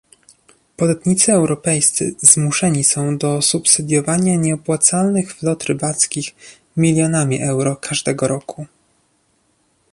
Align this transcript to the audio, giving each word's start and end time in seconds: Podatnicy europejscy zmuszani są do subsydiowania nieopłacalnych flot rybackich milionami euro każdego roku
Podatnicy 0.77 1.31
europejscy 1.31 2.15
zmuszani 2.21 2.83
są 2.83 3.17
do 3.17 3.41
subsydiowania 3.41 4.35
nieopłacalnych 4.35 5.33
flot 5.35 5.63
rybackich 5.63 6.35
milionami 6.77 7.41
euro 7.41 7.75
każdego 7.75 8.27
roku 8.27 8.65